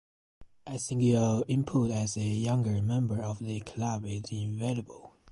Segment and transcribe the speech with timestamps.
[0.65, 5.13] I think your input as a younger member of the club is invaluable